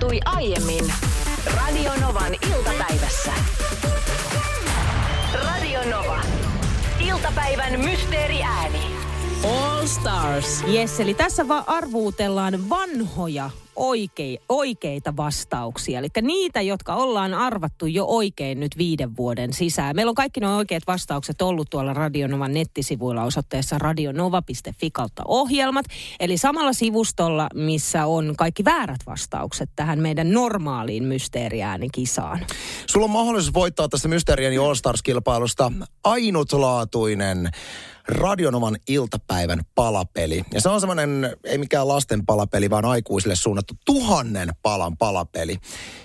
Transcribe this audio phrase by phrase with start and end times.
[0.00, 0.92] tapahtui aiemmin
[1.56, 3.32] Radionovan iltapäivässä.
[5.44, 6.20] Radio Nova.
[7.00, 8.80] Iltapäivän mysteeriääni.
[9.44, 10.64] All Stars.
[10.74, 15.98] Yes, eli tässä vaan arvuutellaan vanhoja oikei, oikeita vastauksia.
[15.98, 19.96] Eli niitä, jotka ollaan arvattu jo oikein nyt viiden vuoden sisään.
[19.96, 25.86] Meillä on kaikki nuo oikeat vastaukset ollut tuolla Radionovan nettisivuilla osoitteessa radionova.fi kautta ohjelmat.
[26.20, 32.46] Eli samalla sivustolla, missä on kaikki väärät vastaukset tähän meidän normaaliin mysteeriäänikisaan.
[32.86, 35.72] Sulla on mahdollisuus voittaa tästä Mysteerieni All Stars-kilpailusta
[36.04, 37.50] ainutlaatuinen
[38.08, 40.44] Radionovan iltapäivän palapeli.
[40.52, 45.56] Ja se on semmoinen, ei mikään lasten palapeli, vaan aikuisille suunnattu tuhannen palan palapeli,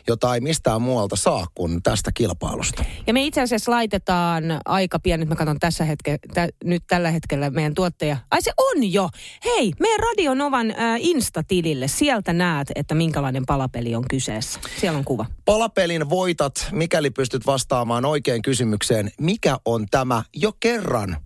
[0.08, 2.84] jota ei mistään muualta saa kuin tästä kilpailusta.
[3.08, 7.12] Ja me itse asiassa laitetaan aika pian, nyt mä katson tässä hetke, tä, nyt tällä
[7.12, 8.18] hetkellä meidän tuottaja.
[8.32, 9.10] Ai se on jo!
[9.46, 14.60] Hei, meidän Radionovan äh, Insta-tilille, sieltä näet, että minkälainen palapeli on kyseessä.
[14.80, 15.26] Siellä on kuva.
[15.46, 21.18] Palapelin voitat, mikäli pystyt vastaamaan oikein kysymykseen, mikä on tämä jo kerran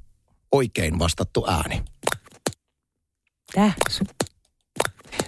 [0.51, 1.81] oikein vastattu ääni.
[3.53, 3.73] Tää.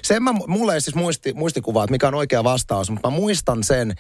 [0.02, 3.64] Sen mä, mulla ei siis muisti, muistikuvaa, että mikä on oikea vastaus, mutta mä muistan
[3.64, 3.94] sen,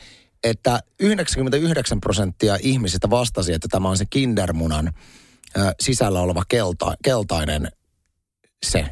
[0.43, 4.93] että 99 prosenttia ihmisistä vastasi, että tämä on se kindermunan
[5.57, 7.71] ö, sisällä oleva kelta, keltainen
[8.65, 8.85] se.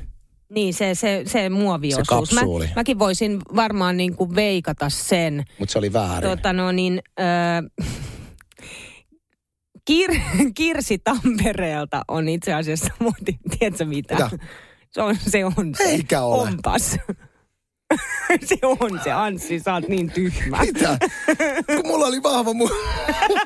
[0.49, 2.07] Niin, se, se, se muoviosuus.
[2.07, 2.65] Se kapsuuli.
[2.65, 5.45] Mä, mäkin voisin varmaan niin kuin veikata sen.
[5.59, 6.29] Mutta se oli väärin.
[6.29, 7.87] Tota no niin, äh,
[9.85, 10.11] Kir,
[10.55, 14.13] Kirsi Tampereelta on itse asiassa, muuten, tiedätkö mitä?
[14.13, 14.29] Mitä?
[14.91, 15.45] Se on se.
[15.45, 15.73] On.
[15.79, 16.41] Eikä ole.
[16.41, 16.97] Onpas.
[18.45, 20.57] se on se, Anssi, sä oot niin tyhmä.
[20.61, 20.97] Mitä?
[21.75, 22.69] Kun mulla oli vahva mu...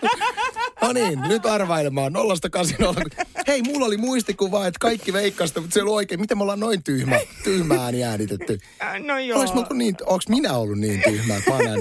[0.81, 2.13] no niin, nyt arvailemaan.
[2.13, 3.01] Nollasta kasinolla.
[3.47, 6.21] Hei, mulla oli muistikuva, että kaikki veikkasta, mutta se oli oikein.
[6.21, 8.59] Miten me ollaan noin tyhmä, tyhmä ääni äänitetty?
[9.05, 9.39] No joo.
[9.39, 11.57] Olis mä niin, onks minä ollut niin tyhmä, että mä?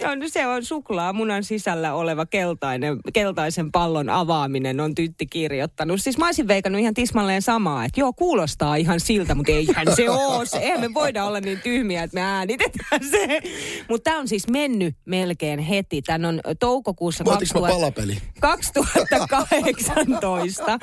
[0.00, 6.00] Joo, no se on suklaamunan sisällä oleva keltainen, keltaisen pallon avaaminen on tytti kirjoittanut.
[6.00, 10.10] Siis mä olisin veikannut ihan tismalleen samaa, että joo, kuulostaa ihan siltä, mutta eihän se
[10.10, 10.44] oo.
[10.44, 13.40] Se, eihän me voida olla niin tyhmiä, että me äänitetään se.
[13.88, 16.02] Mutta tämä on siis mennyt melkein heti.
[16.02, 18.18] Tän on toukokuussa Voitinko mä palapeli?
[18.40, 20.78] 2018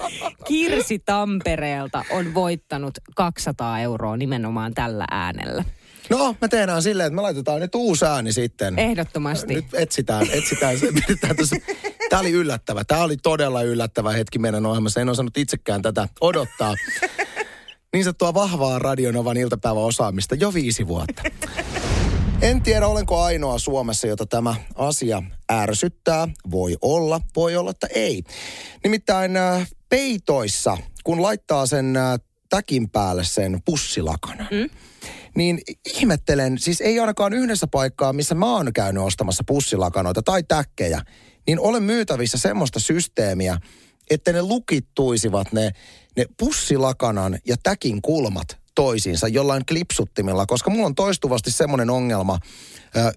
[0.47, 5.63] Kirsi Tampereelta on voittanut 200 euroa nimenomaan tällä äänellä.
[6.09, 8.79] No, me tehdään silleen, että me laitetaan nyt uusi ääni sitten.
[8.79, 9.53] Ehdottomasti.
[9.53, 10.87] Nyt etsitään, etsitään se.
[12.09, 12.83] Tämä oli yllättävä.
[12.83, 15.01] Tämä oli todella yllättävä hetki meidän ohjelmassa.
[15.01, 16.75] En osannut itsekään tätä odottaa.
[17.95, 21.23] Niin sanottua vahvaa Radionovan iltapäiväosaamista jo viisi vuotta.
[22.41, 26.27] En tiedä, olenko ainoa Suomessa, jota tämä asia ärsyttää.
[26.51, 28.23] Voi olla, voi olla, että ei.
[28.83, 32.19] Nimittäin äh, peitoissa, kun laittaa sen äh,
[32.49, 34.69] täkin päälle sen pussilakanan, mm?
[35.35, 35.61] niin
[35.95, 41.01] ihmettelen, siis ei ainakaan yhdessä paikkaa, missä mä oon käynyt ostamassa pussilakanoita tai täkkejä,
[41.47, 43.57] niin olen myytävissä semmoista systeemiä,
[44.09, 45.71] että ne lukittuisivat ne,
[46.17, 52.39] ne pussilakanan ja täkin kulmat toisiinsa jollain klipsuttimilla, koska mulla on toistuvasti semmoinen ongelma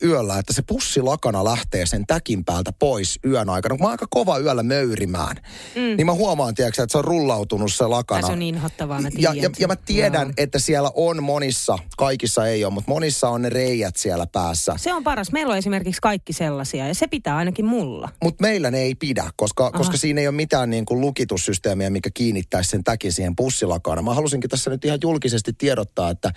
[0.02, 3.74] yöllä, että se pussilakana lähtee sen täkin päältä pois yön aikana.
[3.74, 5.36] Kun mä oon aika kova yöllä möyrimään,
[5.74, 5.80] mm.
[5.80, 8.26] niin mä huomaan, tiedätkö, että se on rullautunut se lakana.
[8.26, 10.32] Se on niin inhottavaa, mä Ja, tiedän ja, ja mä tiedän, Joo.
[10.36, 14.74] että siellä on monissa, kaikissa ei ole, mutta monissa on ne reijät siellä päässä.
[14.76, 15.32] Se on paras.
[15.32, 18.08] Meillä on esimerkiksi kaikki sellaisia ja se pitää ainakin mulla.
[18.22, 22.10] Mutta meillä ne ei pidä, koska, koska siinä ei ole mitään niin kuin lukitussysteemiä, mikä
[22.14, 24.02] kiinnittäisi sen täkin siihen pussilakana.
[24.02, 26.32] Mä halusinkin tässä nyt ihan julkisesti tiedottaa, että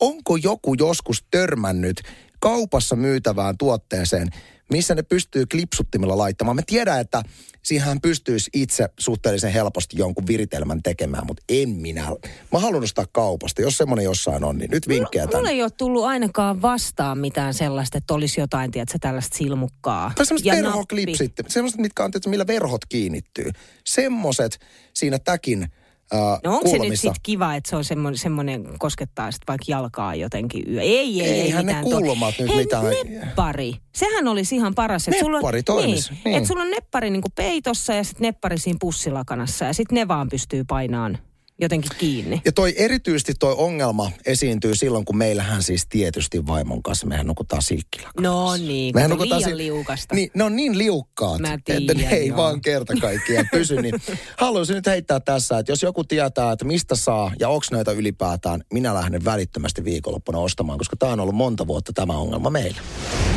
[0.00, 2.02] onko joku joskus törmännyt
[2.44, 4.28] kaupassa myytävään tuotteeseen,
[4.70, 6.56] missä ne pystyy klipsuttimilla laittamaan.
[6.56, 7.22] Mä tiedän, että
[7.62, 12.04] siihen pystyisi itse suhteellisen helposti jonkun viritelmän tekemään, mutta en minä.
[12.52, 13.62] Mä haluan ostaa kaupasta.
[13.62, 15.50] Jos semmoinen jossain on, niin nyt vinkkejä Mulla tänne.
[15.50, 20.12] ei ole tullut ainakaan vastaan mitään sellaista, että olisi jotain, tiedätkö, tällaista silmukkaa.
[20.16, 23.50] Tai semmoiset verhoklipsit, semmoiset, mitkä on, tietysti, millä verhot kiinnittyy.
[23.84, 24.58] Semmoset
[24.94, 25.68] siinä täkin
[26.14, 29.64] äh, No onko se nyt sitten kiva, että se on semmoinen, semmoinen koskettaa sitten vaikka
[29.68, 30.80] jalkaa jotenkin yö?
[30.80, 30.88] Ei,
[31.22, 33.74] ei, ei, Eihän ne mitään tuo- kulmat nyt Hei, mitään- neppari.
[33.94, 35.08] Sehän olisi ihan paras.
[35.08, 36.36] että sulla on, Neppari Niin, niin.
[36.36, 40.28] Että sulla on neppari niinku peitossa ja sitten neppari siinä pussilakanassa ja sitten ne vaan
[40.28, 41.18] pystyy painaan
[41.60, 42.42] jotenkin kiinni.
[42.44, 47.62] Ja toi erityisesti toi ongelma esiintyy silloin, kun meillähän siis tietysti vaimon kanssa, mehän nukutaan
[47.62, 48.30] silkkilakanassa.
[48.30, 50.14] No niin, Mehän nukutaan liian si- liukasta.
[50.14, 52.36] Niin, ne on niin liukkaat, Mä että ne ei joo.
[52.36, 53.82] vaan kerta kaikkiaan pysy.
[53.82, 53.94] Niin
[54.38, 58.62] haluaisin nyt heittää tässä, että jos joku tietää, että mistä saa ja onko näitä ylipäätään,
[58.72, 62.80] minä lähden välittömästi viikonloppuna ostamaan, koska tämä on ollut monta vuotta tämä ongelma meillä.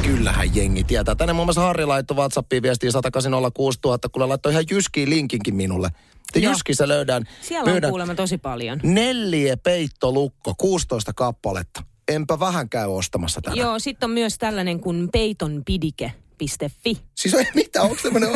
[0.01, 1.15] Kyllähän jengi tietää.
[1.15, 3.51] Tänne muun muassa Harri laittoi WhatsAppiin viestiin 180
[3.85, 5.89] 000, kun laittoi ihan Jyskiin linkinkin minulle.
[6.35, 6.51] Joo.
[6.51, 8.79] Jyskissä löydään, Siellä on myydään kuulemma tosi paljon.
[8.83, 11.83] neljä peittolukko, 16 kappaletta.
[12.07, 13.57] enpä vähän käy ostamassa tänään.
[13.59, 16.97] Joo, sitten on myös tällainen kuin peitonpidike.fi.
[17.15, 18.29] Siis ei mitä, onko, semmoinen,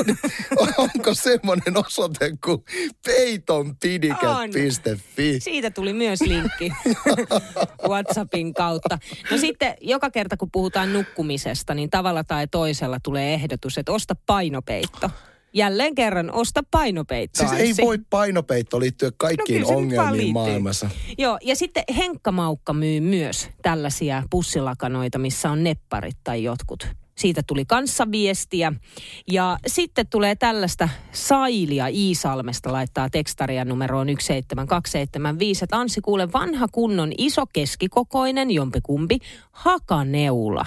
[0.78, 2.64] onko semmoinen osoite kuin
[3.06, 5.40] peitonpidike.fi?
[5.40, 6.72] Siitä tuli myös linkki
[7.90, 8.98] WhatsAppin kautta.
[9.32, 14.16] No sitten joka kerta kun puhutaan nukkumisesta, niin tavalla tai toisella tulee ehdotus, että osta
[14.26, 15.10] painopeitto.
[15.54, 17.48] Jälleen kerran, osta painopeittoa.
[17.48, 20.90] Siis ei voi painopeitto liittyä kaikkiin No nyt vaan ongelmiin maailmassa.
[21.18, 26.88] Joo, ja sitten Henkka Maukka myy myös tällaisia pussilakanoita, missä on nepparit tai jotkut.
[27.22, 28.74] Siitä tuli kanssa viestiä.
[29.32, 35.64] Ja sitten tulee tällaista Sailia Iisalmesta laittaa tekstaria numeroon 17275.
[35.64, 39.20] Että Anssi kuule vanha kunnon iso keskikokoinen jompikumpi
[39.52, 40.66] hakaneula.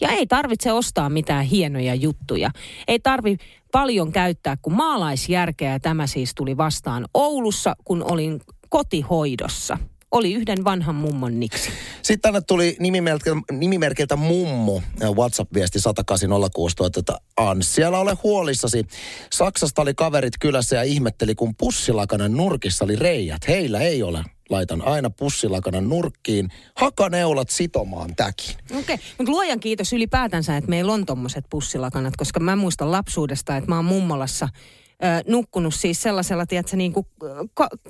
[0.00, 2.50] Ja ei tarvitse ostaa mitään hienoja juttuja.
[2.88, 3.36] Ei tarvi
[3.72, 5.78] paljon käyttää kuin maalaisjärkeä.
[5.78, 9.78] Tämä siis tuli vastaan Oulussa, kun olin kotihoidossa.
[10.10, 11.70] Oli yhden vanhan mummon niksi.
[12.02, 18.86] Sitten tänne tuli nimimerkiltä, nimimerkiltä mummu äh, WhatsApp-viesti 10806 että Ans, siellä ole huolissasi.
[19.32, 23.48] Saksasta oli kaverit kylässä ja ihmetteli, kun pussilakanan nurkissa oli reijät.
[23.48, 24.24] Heillä ei ole.
[24.50, 28.54] Laitan aina pussilakanan nurkkiin hakaneulat sitomaan täkin.
[28.78, 33.70] Okei, mutta luojan kiitos ylipäätänsä, että meillä on tommoset pussilakanat, koska mä muistan lapsuudesta, että
[33.70, 34.48] mä oon mummolassa
[35.28, 37.06] nukkunut siis sellaisella, tiedätkö, niin kuin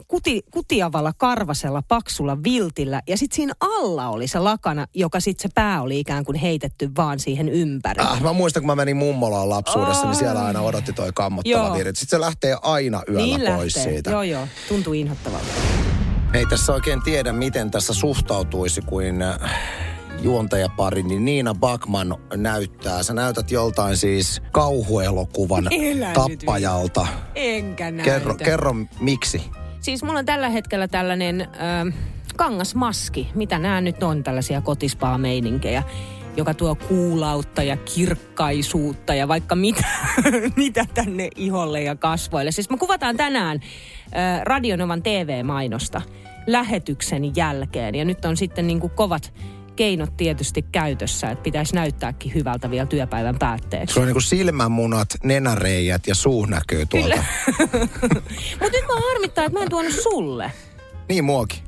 [0.09, 3.03] kuti, kutiavalla karvasella paksulla viltillä.
[3.09, 6.91] Ja sitten siinä alla oli se lakana, joka sitten se pää oli ikään kuin heitetty
[6.97, 8.11] vaan siihen ympärille.
[8.11, 12.01] Äh, mä muistan, kun mä menin mummolaan lapsuudessa, niin siellä aina odotti toi kammottava virta.
[12.01, 13.93] Sitten se lähtee aina yöllä niin pois lähtee.
[13.93, 14.11] siitä.
[14.11, 14.49] Joo, joo.
[14.69, 15.47] Tuntuu inhottavalta.
[16.35, 19.39] Ei tässä oikein tiedä, miten tässä suhtautuisi kuin äh,
[20.23, 23.03] juontajapari, niin Niina Bakman näyttää.
[23.03, 27.07] Sä näytät joltain siis kauhuelokuvan Elä tappajalta.
[27.35, 28.11] Enkä näytä.
[28.11, 29.43] Kerro, kerro miksi.
[29.81, 31.93] Siis mulla on tällä hetkellä tällainen ö,
[32.37, 33.29] kangasmaski.
[33.35, 35.83] Mitä nämä nyt on, tällaisia kotispaa-meininkejä,
[36.37, 39.85] joka tuo kuulautta ja kirkkaisuutta ja vaikka mitä,
[40.57, 42.51] mitä tänne iholle ja kasvoille.
[42.51, 43.61] Siis me kuvataan tänään
[44.07, 46.03] ö, Radionovan TV-mainosta
[46.47, 47.95] lähetyksen jälkeen.
[47.95, 49.33] Ja nyt on sitten niin kuin kovat
[49.81, 53.95] keinot tietysti käytössä, että pitäisi näyttääkin hyvältä vielä työpäivän päätteeksi.
[53.95, 57.17] Se on niinku silmämunat, nenäreijät ja suu näkyy tuolta.
[58.61, 60.53] Mutta nyt mä harmittaa, että mä en tuonut sulle.
[61.09, 61.59] Niin muokin.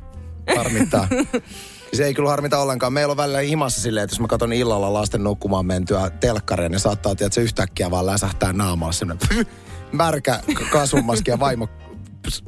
[0.56, 1.08] Harmittaa.
[1.92, 2.92] Se ei kyllä harmita ollenkaan.
[2.92, 6.80] Meillä on välillä himassa silleen, että jos mä katson illalla lasten nukkumaan mentyä telkkaria, niin
[6.80, 9.46] saattaa, että se yhtäkkiä vaan läsähtää naamalla semmoinen
[9.92, 11.68] märkä kasvumaski ja vaimo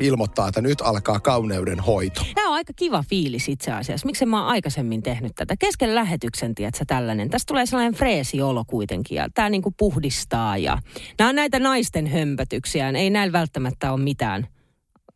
[0.00, 2.26] ilmoittaa, että nyt alkaa kauneuden hoito.
[2.34, 4.06] Tämä on aika kiva fiilis itse asiassa.
[4.06, 5.54] Miksi mä oon aikaisemmin tehnyt tätä?
[5.58, 7.30] Kesken lähetyksen, tiedätkö, tällainen.
[7.30, 10.78] Tästä tulee sellainen freesi olo kuitenkin ja tämä niinku puhdistaa ja...
[11.18, 12.88] Nämä on näitä naisten hömpötyksiä.
[12.88, 14.46] Ei näillä välttämättä ole mitään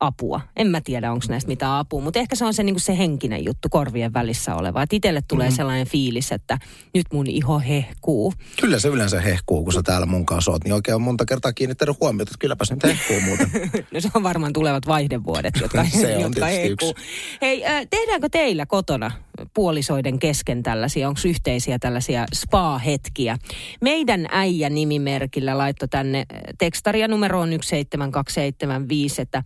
[0.01, 0.41] apua.
[0.57, 3.45] En mä tiedä, onko näistä mitään apua, mutta ehkä se on se, niin se henkinen
[3.45, 4.83] juttu korvien välissä oleva.
[4.83, 5.57] Että itselle tulee mm.
[5.57, 6.59] sellainen fiilis, että
[6.95, 8.33] nyt mun iho hehkuu.
[8.61, 11.53] Kyllä se yleensä hehkuu, kun sä täällä mun kanssa oot, niin oikein on monta kertaa
[11.53, 13.51] kiinnittänyt huomiota, että kylläpä se nyt hehkuu muuten.
[13.95, 16.91] No se on varmaan tulevat vaihdevuodet, jotka, Se on jotka hehkuu.
[16.91, 17.05] yksi.
[17.43, 19.11] Hei, äh, tehdäänkö teillä kotona
[19.55, 23.39] puolisoiden kesken tällaisia, onko yhteisiä tällaisia spa-hetkiä?
[23.81, 29.43] Meidän äijä nimimerkillä laittoi tänne äh, tekstaria numeroon 17275, että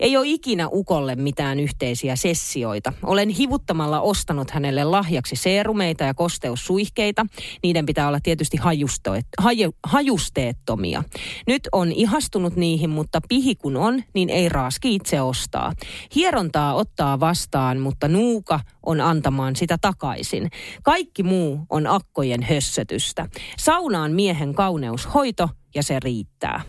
[0.00, 2.92] ei ole ikinä ukolle mitään yhteisiä sessioita.
[3.02, 7.26] Olen hivuttamalla ostanut hänelle lahjaksi seerumeita ja kosteussuihkeita.
[7.62, 11.04] Niiden pitää olla tietysti hajusteet, haju, hajusteettomia.
[11.46, 15.72] Nyt on ihastunut niihin, mutta pihi kun on, niin ei raaski itse ostaa.
[16.14, 20.50] Hierontaa ottaa vastaan, mutta nuuka on antamaan sitä takaisin.
[20.82, 23.26] Kaikki muu on akkojen hössötystä.
[23.58, 26.62] Saunaan miehen kauneushoito ja se riittää.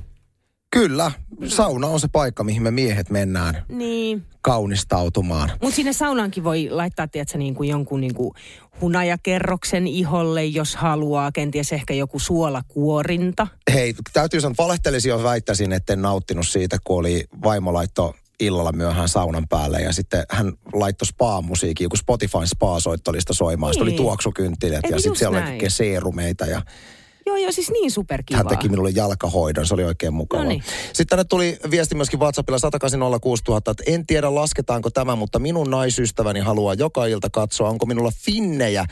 [0.73, 1.11] Kyllä,
[1.47, 4.25] sauna on se paikka, mihin me miehet mennään Niin.
[4.41, 5.51] kaunistautumaan.
[5.61, 8.31] Mutta sinne saunaankin voi laittaa, tiedätkö, niin kuin jonkun niin kuin
[8.81, 11.31] hunajakerroksen iholle, jos haluaa.
[11.31, 13.47] Kenties ehkä joku suolakuorinta.
[13.73, 18.71] Hei, täytyy sanoa, valehtelisi jos väittäisin, että en nauttinut siitä, kun oli vaimo laitto illalla
[18.71, 23.73] myöhään saunan päälle ja sitten hän laittoi spa-musiikin, joku Spotify spa-soittolista soimaan.
[23.73, 23.97] Sitten oli Niin.
[24.01, 25.51] tuoksukynttilät ja sitten siellä oli näin?
[25.51, 26.61] kaikkea seerumeita ja
[27.25, 28.37] Joo, joo, siis niin superkivaa.
[28.37, 30.43] hän teki minulle jalkahoidon, se oli oikein mukava.
[30.43, 30.63] Noniin.
[30.87, 35.69] Sitten tänne tuli viesti myöskin WhatsAppilla 10806 000, että en tiedä lasketaanko tämä, mutta minun
[35.69, 38.85] naisystäväni haluaa joka ilta katsoa, onko minulla finnejä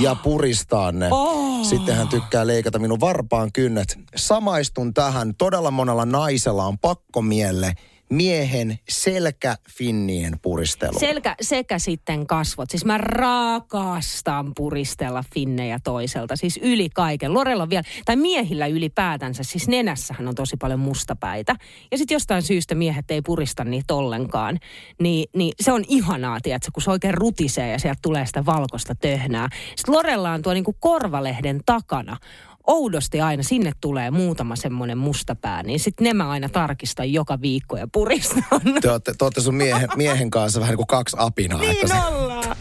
[0.00, 1.08] ja puristaa ne.
[1.56, 1.66] Oh.
[1.66, 3.98] Sitten hän tykkää leikata minun varpaan kynnet.
[4.16, 5.34] Samaistun tähän.
[5.38, 7.72] Todella monella naisella on pakkomielle
[8.10, 10.98] miehen selkäfinnien puristelu.
[10.98, 12.70] Selkä sekä sitten kasvot.
[12.70, 16.36] Siis mä rakastan puristella finnejä toiselta.
[16.36, 17.34] Siis yli kaiken.
[17.34, 21.56] Lorella on vielä, tai miehillä ylipäätänsä, siis nenässähän on tosi paljon mustapäitä.
[21.90, 24.58] Ja sitten jostain syystä miehet ei purista niitä ollenkaan.
[25.00, 28.94] Niin, niin se on ihanaa, tiedätkö, kun se oikein rutisee ja sieltä tulee sitä valkoista
[28.94, 29.48] töhnää.
[29.76, 32.16] Sitten Lorella on tuo niinku korvalehden takana
[32.66, 37.76] oudosti aina sinne tulee muutama semmoinen mustapää, niin sitten ne mä aina tarkistan joka viikko
[37.76, 38.42] ja puristan.
[38.82, 41.60] Te olette, te olette sun miehen, miehen kanssa vähän niin kuin kaksi apinaa.
[41.60, 42.56] niin että se, ollaan.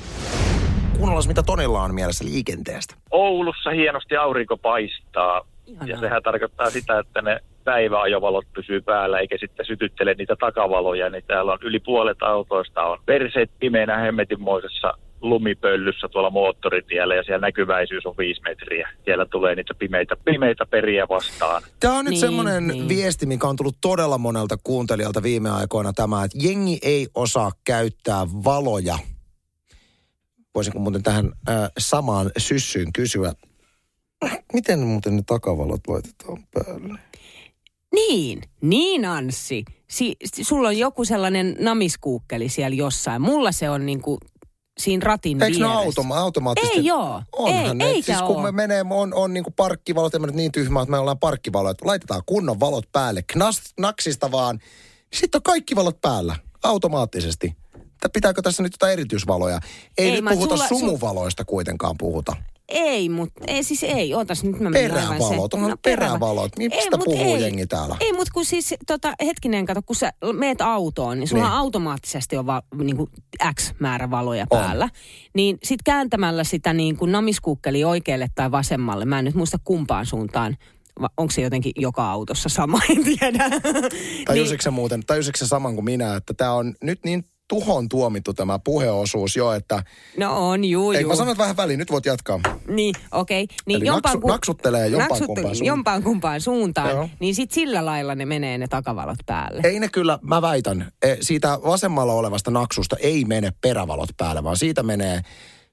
[0.98, 2.96] kuunnellaan, mitä Tonilla on mielessä liikenteestä.
[3.12, 5.42] Oulussa hienosti aurinko paistaa.
[5.68, 5.88] Ihanaa.
[5.88, 11.10] Ja sehän tarkoittaa sitä, että ne päiväajovalot pysyy päällä eikä sitten sytyttele niitä takavaloja.
[11.10, 14.94] Niin täällä on yli puolet autoista on perseet pimeänä hemmetinmoisessa
[15.30, 18.90] lumipöllyssä tuolla moottoritiellä ja siellä näkyväisyys on viisi metriä.
[19.06, 21.62] Siellä tulee niitä pimeitä, pimeitä periä vastaan.
[21.80, 22.88] Tämä on nyt Niin, semmoinen niin.
[22.88, 28.28] viesti, mikä on tullut todella monelta kuuntelijalta viime aikoina tämä, että jengi ei osaa käyttää
[28.44, 29.00] valoja.
[30.56, 33.34] Voisinko muuten tähän äh, samaan syssyyn kysyä,
[34.54, 37.00] miten muuten ne takavalot laitetaan päälle?
[37.96, 39.64] Niin, niin Anssi.
[39.90, 43.22] Si- si- sulla on joku sellainen namiskuukkeli siellä jossain.
[43.22, 44.18] Mulla se on niinku
[44.80, 45.80] siinä ratin Eikö ne vieressä.
[45.80, 46.78] automa- automaattisesti?
[46.80, 47.22] Ei joo.
[47.32, 47.86] Onhan ei, ne.
[47.86, 50.98] eikä siis kun me menee, on, on niin kuin parkkivalot, ja niin tyhmä, että me
[50.98, 54.60] ollaan parkkivaloja, että laitetaan kunnon valot päälle, Knas, naksista vaan.
[55.14, 57.56] Sitten on kaikki valot päällä, automaattisesti.
[58.14, 59.60] Pitääkö tässä nyt jotain erityisvaloja?
[59.98, 62.36] Ei, Ei, nyt puhuta sulla- sul- sumuvaloista kuitenkaan puhuta.
[62.70, 64.14] Ei, mutta ei siis ei.
[64.14, 66.58] Ootas nyt mä Perävalot, onhan perävalot.
[66.58, 67.42] Mistä Ei, mut puhuu ei.
[67.42, 67.98] jengi täällä?
[68.00, 71.50] Ei, mutta kun siis, tota, hetkinen, kato, kun sä meet autoon, niin sulla Niin.
[71.52, 71.58] niin.
[71.60, 73.10] automaattisesti on va, niin kuin
[73.60, 74.60] X määrä valoja On.
[74.60, 74.90] päällä.
[75.34, 80.06] Niin sit kääntämällä sitä niin kuin namiskuukkeli oikealle tai vasemmalle, mä en nyt muista kumpaan
[80.06, 80.58] suuntaan,
[81.18, 83.50] onko se jotenkin joka autossa sama, en tiedä.
[84.26, 88.34] Tajusitko sä muuten, tajusitko sä saman kuin minä, että tämä on nyt niin tuhon tuomittu
[88.34, 89.84] tämä puheosuus jo, että...
[90.18, 91.10] No on, juu, Ei, juu.
[91.10, 92.40] mä sanon vähän väliin, nyt voit jatkaa.
[92.68, 93.44] Niin, okei.
[93.44, 93.56] Okay.
[93.66, 95.66] Niin Eli naksu- naksuttelee jompaan kumpaan suuntaan.
[95.66, 96.90] jompaan kumpaan suuntaan.
[96.90, 97.10] Joo.
[97.20, 99.62] Niin sit sillä lailla ne menee ne takavalot päälle.
[99.64, 104.58] Ei ne kyllä, mä väitän, eh, siitä vasemmalla olevasta naksusta ei mene perävalot päälle, vaan
[104.58, 105.22] siitä menee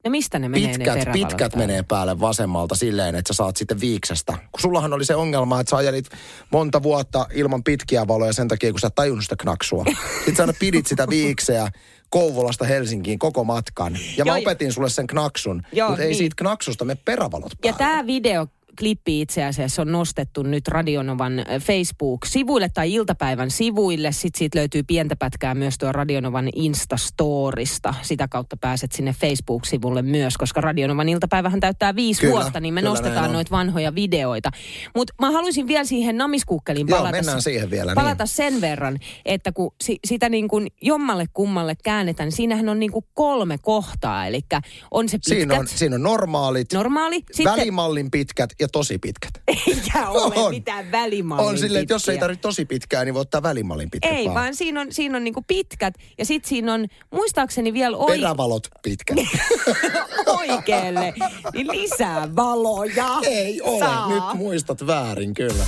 [0.05, 3.57] No mistä ne menee ne pitkät, perävalot pitkät menee päälle vasemmalta silleen, että sä saat
[3.57, 4.33] sitten viiksestä.
[4.33, 6.07] Kun sullahan oli se ongelma, että sä ajelit
[6.53, 9.85] monta vuotta ilman pitkiä valoja sen takia, kun sä et tajunnut sitä knaksua.
[10.17, 11.69] Sitten sä aina pidit sitä viikseä
[12.11, 13.97] Kouvolasta Helsinkiin koko matkan.
[14.17, 16.19] Ja mä Joo, opetin sulle sen knaksun, Joo, mutta ei niin.
[16.19, 17.79] siitä knaksusta mene perävalot Ja päälle.
[17.79, 18.07] tämä
[18.73, 24.13] videoklippi itse asiassa on nostettu nyt Radionovan äh, Facebook-sivuille tai iltapäivän sivuille.
[24.13, 27.95] Sitten siitä löytyy pientä pätkää myös tuo Radionovan Instastorista.
[28.03, 32.81] Sitä kautta pääset sinne Facebook-sivulle myös, koska Radionovan iltapäivähän täyttää viisi Kyllä, vuotta, niin me
[32.81, 34.51] kyllä nostetaan noita vanhoja videoita.
[34.95, 37.17] Mutta mä haluaisin vielä siihen namiskukkeliin Joo, palata.
[37.17, 38.29] mennään siihen vielä, Palata niin.
[38.29, 42.93] sen verran, että kun si- sitä niin kuin jommalle kummalle käännetään, niin siinähän on niin
[42.93, 44.27] kuin kolme kohtaa.
[44.27, 44.41] Eli
[44.91, 49.31] on se pitkät, Siinä on, siinä on normaalit, normaali, sitten välimallin pitkät ja tosi pitkät.
[49.67, 50.51] eikä ole On.
[50.51, 54.13] mitään välimallin On silleen, että jos ei tarvitse tosi pitkää, niin voi ottaa välimallin pitkät
[54.13, 58.19] Ei, vaan siinä on, siinä on niinku pitkät ja sitten siinä on muistaakseni vielä oi,
[58.19, 59.17] Perävalot pitkät.
[60.41, 61.15] oikealle,
[61.53, 63.19] niin lisää valoja.
[63.23, 64.09] Ei ole, Saa.
[64.09, 65.65] nyt muistat väärin kyllä.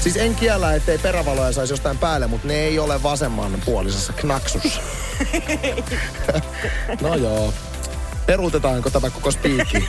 [0.00, 4.80] Siis en kiellä, ettei perävaloja saisi jostain päälle, mutta ne ei ole vasemman puolisessa knaksussa.
[7.02, 7.54] no joo.
[8.26, 9.88] Peruutetaanko tämä koko spiikki?